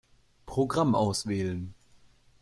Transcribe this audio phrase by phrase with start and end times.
[0.47, 1.75] Programm auswählen.